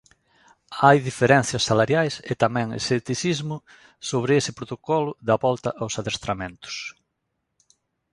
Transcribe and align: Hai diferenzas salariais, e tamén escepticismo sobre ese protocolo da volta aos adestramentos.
Hai 0.83 0.97
diferenzas 1.09 1.63
salariais, 1.69 2.15
e 2.31 2.33
tamén 2.43 2.67
escepticismo 2.79 3.57
sobre 4.09 4.31
ese 4.39 4.51
protocolo 4.59 5.11
da 5.27 5.35
volta 5.45 5.69
aos 5.81 5.93
adestramentos. 6.01 6.75